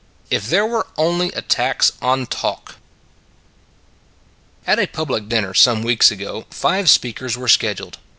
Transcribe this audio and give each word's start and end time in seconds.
IF 0.31 0.47
THERE 0.49 0.65
WERE 0.65 0.87
ONLY 0.97 1.31
A 1.33 1.43
TAX 1.43 1.91
ON 2.01 2.25
TALK 2.25 2.77
AT 4.65 4.79
a 4.79 4.87
public 4.87 5.29
dinner 5.29 5.53
some 5.53 5.83
weeks 5.83 6.09
ago 6.09 6.47
five 6.49 6.89
speakers 6.89 7.37
were 7.37 7.47
scheduled. 7.47 7.99